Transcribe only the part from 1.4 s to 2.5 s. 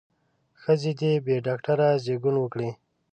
ډاکتره زېږون